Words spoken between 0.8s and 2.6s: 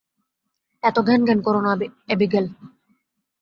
এত ঘ্যানঘ্যান করো না, অ্যাবিগেল!